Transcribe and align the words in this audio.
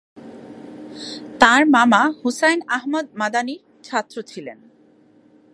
তাঁর 1.39 1.61
মামা 1.69 2.01
হুসাইন 2.21 2.59
আহমদ 2.67 3.05
মাদানির 3.15 3.61
ছাত্র 3.83 4.15
ছিলেন। 4.21 4.59